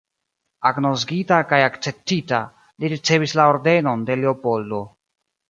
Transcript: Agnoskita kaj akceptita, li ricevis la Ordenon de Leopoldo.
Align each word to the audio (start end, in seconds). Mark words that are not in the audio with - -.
Agnoskita 0.69 1.37
kaj 1.51 1.59
akceptita, 1.65 2.39
li 2.85 2.91
ricevis 2.95 3.37
la 3.41 3.47
Ordenon 3.53 4.09
de 4.09 4.19
Leopoldo. 4.25 4.83